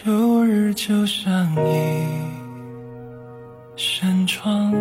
[0.00, 2.06] 秋日就像一
[3.74, 4.72] 扇窗，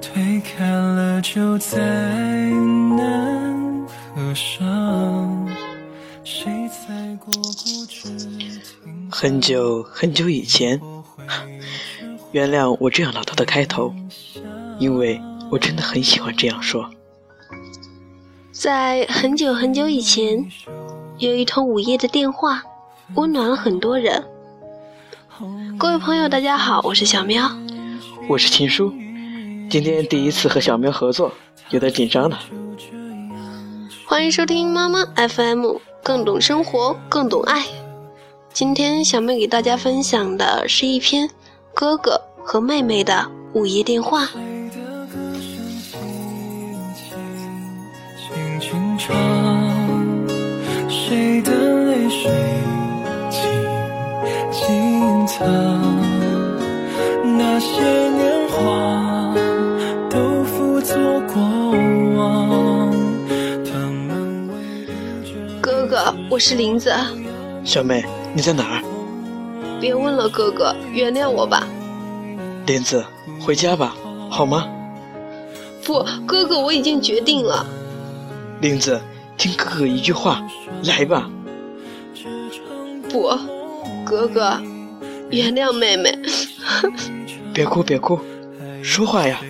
[0.00, 1.80] 推开了就再
[2.96, 3.84] 难
[4.14, 5.48] 合上。
[6.22, 8.08] 谁在过固执
[8.60, 10.80] 听很久很久以前，
[12.30, 13.92] 原谅我这样老套的开头，
[14.78, 15.20] 因为
[15.50, 16.88] 我真的很喜欢这样说。
[18.52, 20.46] 在很久很久以前，
[21.18, 22.62] 有一通午夜的电话，
[23.14, 24.24] 温暖了很多人。
[25.78, 27.50] 各位朋友，大家好，我是小喵。
[28.28, 28.90] 我是秦叔，
[29.68, 31.30] 今天第一次和小喵合作，
[31.70, 32.38] 有点紧张呢。
[34.06, 37.66] 欢迎收听妈妈 FM，更懂生活，更懂爱。
[38.52, 41.28] 今天小妹给大家分享的是一篇
[41.74, 44.26] 哥哥和妹妹的午夜电话。
[48.16, 49.14] 轻轻唱，
[50.88, 51.52] 谁的
[51.86, 52.30] 泪水
[55.32, 55.48] 藏？
[57.38, 59.34] 那些年华
[60.10, 60.94] 都付作
[61.32, 61.42] 过
[62.16, 62.92] 往，
[63.64, 64.92] 他们围绕
[65.24, 65.30] 着
[65.62, 66.92] 哥哥，我是林子，
[67.64, 68.82] 小妹，你在哪儿？
[69.80, 71.66] 别问了，哥哥，原谅我吧。
[72.66, 73.02] 林子，
[73.40, 73.94] 回家吧，
[74.30, 74.68] 好吗？
[75.84, 77.64] 不，哥哥，我已经决定了。
[78.60, 79.00] 林子，
[79.38, 80.42] 听哥哥一句话，
[80.84, 81.28] 来吧。
[83.10, 83.30] 不，
[84.04, 84.56] 哥哥，
[85.32, 86.16] 原谅妹妹。
[87.52, 88.20] 别哭，别哭，
[88.82, 89.40] 说话呀。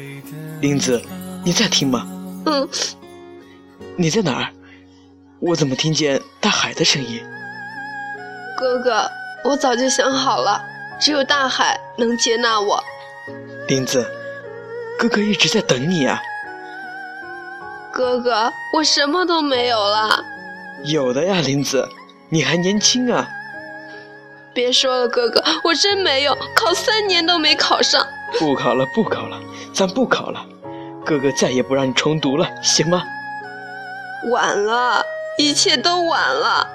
[0.60, 1.02] 林子，
[1.44, 2.06] 你在听吗？
[2.46, 2.68] 嗯，
[3.96, 4.48] 你在哪儿？
[5.40, 7.20] 我怎么听见大海的声音？
[8.56, 9.10] 哥哥，
[9.44, 10.62] 我早就想好了，
[11.00, 12.82] 只有大海能接纳我。
[13.66, 14.06] 林子，
[14.98, 16.20] 哥哥一直在等你啊。
[17.92, 20.24] 哥哥，我什么都没有了。
[20.84, 21.88] 有的呀，林子，
[22.28, 23.28] 你还年轻啊。
[24.54, 28.06] 别说了，哥哥，我真没有，考三年都没考上。
[28.38, 29.40] 不考了，不考了，
[29.72, 30.44] 咱不考了。
[31.04, 33.02] 哥哥再也不让你重读了，行吗？
[34.30, 35.02] 晚了，
[35.38, 36.66] 一切都晚了。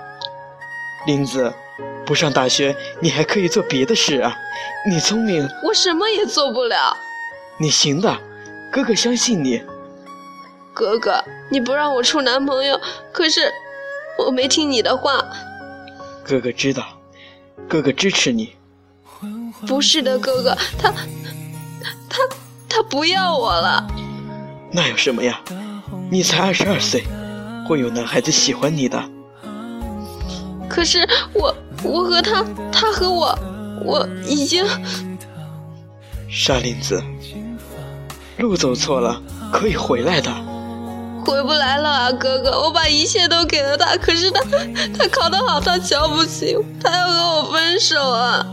[1.06, 1.53] 林子，
[2.06, 4.35] 不上大学，你还可以做别的事啊。
[4.90, 6.96] 你聪明，我什么也做不了。
[7.57, 8.18] 你行的，
[8.72, 9.63] 哥哥相信你。
[10.73, 12.79] 哥哥，你不让我处男朋友，
[13.12, 13.52] 可是
[14.18, 15.23] 我没听你的话。
[16.23, 16.84] 哥哥知道，
[17.68, 18.53] 哥哥支持你。
[19.66, 20.91] 不是的，哥哥，他
[22.07, 22.19] 他
[22.69, 23.88] 他不要我了。
[24.72, 25.41] 那有什么呀？
[26.12, 27.03] 你才二十二岁，
[27.67, 29.03] 会有男孩子喜欢你的。
[30.69, 33.38] 可是我我和他，他和我，
[33.84, 34.66] 我已经
[36.29, 37.03] 沙林子，
[38.38, 40.31] 路走错了可以回来的。
[41.28, 42.52] 回不来了啊，哥哥！
[42.52, 44.42] 我把一切都给了他，可是他
[44.98, 48.48] 他考得好，他瞧不起我，他要和我分手啊！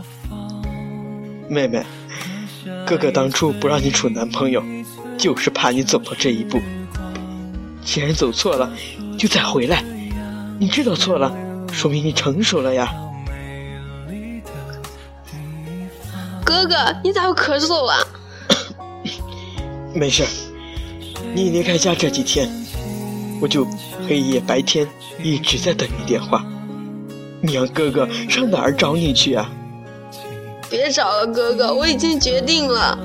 [1.47, 1.85] 妹妹，
[2.85, 4.61] 哥哥当初不让你处男朋友，
[5.17, 6.59] 就是怕你走到这一步。
[7.81, 8.69] 既然走错了，
[9.17, 9.81] 就再回来。
[10.59, 11.33] 你知道错了，
[11.71, 12.93] 说明你成熟了呀。
[16.43, 18.07] 哥哥，你咋又咳嗽了？
[19.95, 20.25] 没事，
[21.33, 22.49] 你离开家这几天，
[23.41, 23.67] 我就
[24.07, 24.87] 黑夜白天
[25.21, 26.45] 一直在等你电话。
[27.41, 29.49] 你让哥哥上哪儿找你去啊？
[30.69, 32.97] 别找了，哥哥，我已经决定了。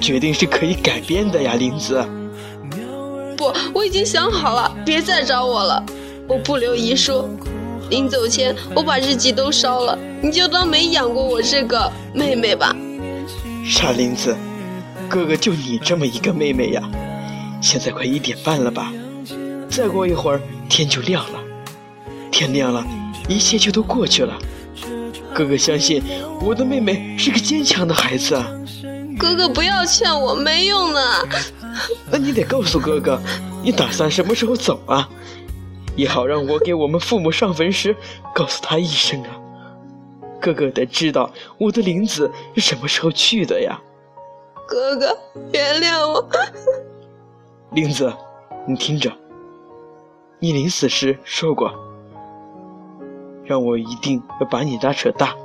[0.00, 2.04] 决定是可以改变的呀，林子。
[3.36, 5.84] 不，我已经想好了，别再找我了。
[6.26, 7.28] 我不留遗书，
[7.90, 12.74] 临走前我把日记都烧了，你就当没养过我这个妹妹吧。
[13.64, 14.36] 傻林子，
[15.08, 16.82] 哥哥就你这么一个妹妹呀。
[17.60, 18.92] 现在快一点半了吧？
[19.72, 21.40] 再过一会儿天就亮了，
[22.30, 22.84] 天亮了，
[23.26, 24.38] 一切就都过去了。
[25.32, 26.02] 哥哥相信
[26.42, 28.46] 我的妹妹是个坚强的孩子啊。
[29.18, 31.00] 哥哥不要劝我，没用的。
[32.10, 33.18] 那你得告诉哥哥，
[33.62, 35.08] 你打算什么时候走啊？
[35.96, 37.96] 也好让我给我们父母上坟时
[38.34, 39.30] 告诉他一声啊。
[40.38, 43.80] 哥哥得知道我的林子是什么时候去的呀。
[44.68, 45.18] 哥哥，
[45.54, 46.28] 原谅我。
[47.70, 48.12] 林子，
[48.68, 49.10] 你听着，
[50.42, 51.72] 你临死时说过，
[53.44, 55.36] 让我一定要把你拉扯大，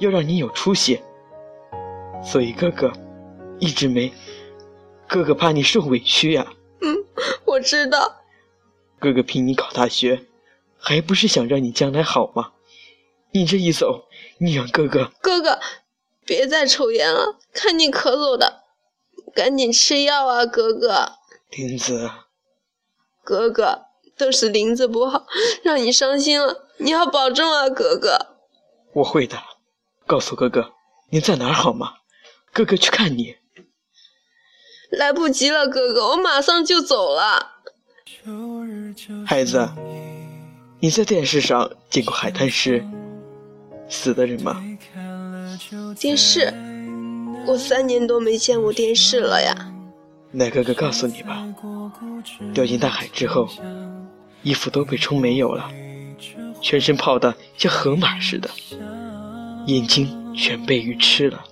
[0.00, 1.00] 要让你有出息。
[2.20, 2.92] 所以哥哥
[3.60, 4.12] 一直没，
[5.06, 6.52] 哥哥怕你受委屈呀。
[6.80, 6.96] 嗯，
[7.44, 8.16] 我知道。
[8.98, 10.26] 哥哥拼你考大学，
[10.76, 12.54] 还不是想让你将来好吗？
[13.30, 14.08] 你这一走，
[14.38, 15.12] 你让哥哥……
[15.22, 15.60] 哥哥，
[16.26, 18.64] 别再抽烟了，看你咳嗽的，
[19.32, 21.12] 赶紧吃药啊，哥哥。
[21.50, 22.10] 林子，
[23.22, 23.86] 哥哥，
[24.16, 25.26] 都是林子不好，
[25.62, 26.68] 让你伤心了。
[26.78, 28.36] 你要保重啊，哥哥。
[28.94, 29.36] 我会的。
[30.06, 30.72] 告诉哥哥，
[31.10, 31.94] 你在哪儿好吗？
[32.52, 33.36] 哥哥去看你。
[34.90, 37.60] 来不及了，哥哥，我马上就走了。
[39.24, 39.68] 孩子，
[40.80, 42.84] 你在电视上见过海滩时
[43.88, 44.60] 死的人吗？
[45.96, 46.52] 电视？
[47.46, 49.69] 我三年多没见过电视了呀。
[50.32, 51.44] 那哥哥告诉你吧，
[52.54, 53.48] 掉进大海之后，
[54.42, 55.68] 衣服都被冲没有了，
[56.60, 58.48] 全身泡的像河马似的，
[59.66, 61.42] 眼睛全被鱼吃了。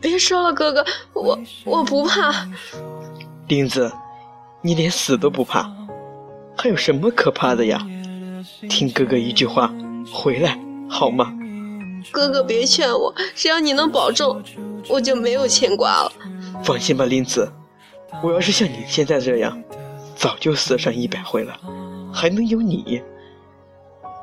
[0.00, 2.48] 别说了，哥哥，我我不怕。
[3.48, 3.92] 林子，
[4.62, 5.70] 你连死都不怕，
[6.56, 7.86] 还有什么可怕的呀？
[8.68, 9.70] 听哥哥一句话，
[10.10, 10.58] 回来
[10.88, 11.34] 好吗？
[12.10, 14.42] 哥哥别劝我，只要你能保重，
[14.88, 16.10] 我就没有牵挂了。
[16.64, 17.52] 放心吧，林子，
[18.22, 19.62] 我要是像你现在这样，
[20.16, 21.56] 早就死上一百回了，
[22.12, 23.00] 还能有你。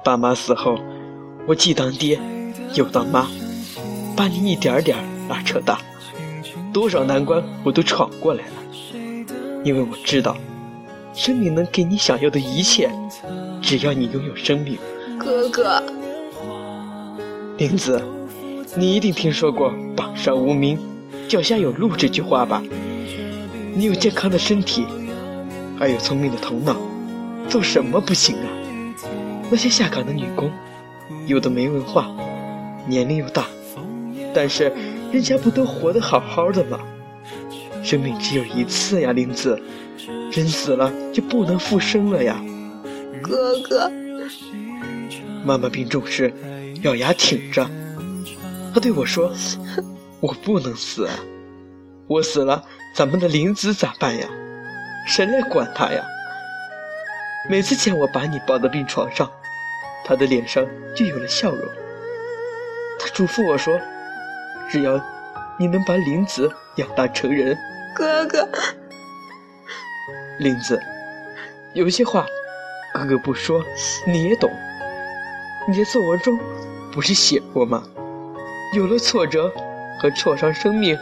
[0.04, 0.78] 爸妈死后，
[1.48, 2.20] 我既当爹，
[2.74, 3.28] 又当妈，
[4.16, 4.98] 把你一点点。
[5.30, 5.82] 拉扯大，
[6.72, 8.54] 多少难关我都闯过来了，
[9.62, 10.38] 因为我知道，
[11.14, 12.90] 生命能给你想要的一切，
[13.62, 14.78] 只要你拥有生命。
[15.20, 15.84] 哥哥，
[17.58, 18.02] 林子，
[18.78, 20.80] 你一定听说过“榜上无名，
[21.28, 22.64] 脚下有路”这句话吧？
[23.78, 24.88] 你有健康的身体，
[25.78, 26.76] 还有聪明的头脑，
[27.48, 28.50] 做什么不行啊？
[29.52, 30.52] 那些下岗的女工，
[31.28, 32.10] 有的没文化，
[32.88, 33.46] 年龄又大，
[34.34, 34.74] 但是。
[35.10, 36.78] 人家不都活得好好的吗？
[37.82, 39.58] 生命只有一次呀，林子，
[40.34, 42.44] 人死了就不能复生了呀。
[43.24, 43.90] 哥哥，
[45.46, 46.34] 妈妈病重时，
[46.82, 47.66] 咬牙挺着，
[48.74, 49.32] 她对我说
[50.20, 51.14] ：“我不能死啊，
[52.08, 52.62] 我死了，
[52.98, 54.28] 咱们的林子咋办呀？
[55.06, 56.04] 谁来管他呀？”
[57.48, 59.30] 每次见我把你抱到病床上，
[60.04, 60.66] 他的脸上
[60.96, 61.64] 就有了笑容。
[63.00, 63.80] 他嘱咐我说。
[64.70, 65.00] 只要
[65.58, 67.58] 你能把林子养大成人，
[67.96, 68.46] 哥哥，
[70.40, 70.82] 林子，
[71.74, 72.26] 有些话
[72.94, 73.64] 哥哥不说
[74.06, 74.52] 你也懂。
[75.68, 76.38] 你在作文中
[76.92, 77.82] 不是写过吗？
[78.74, 79.54] 有了挫折
[80.02, 80.98] 和挫伤，生命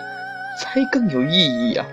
[0.59, 1.85] 才更有意义呀。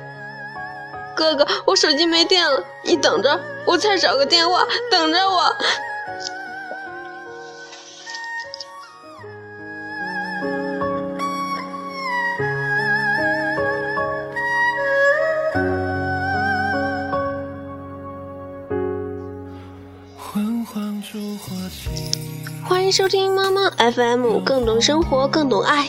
[1.14, 5.55] 哥哥，我手机没电了，你等着，我再找个电话，等着我。
[22.64, 25.88] 欢迎收听妈妈 FM，更懂生活，更懂爱，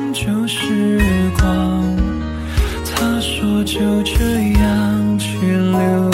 [0.13, 0.99] 旧时
[1.39, 1.95] 光，
[2.85, 6.10] 他说就这样去流浪。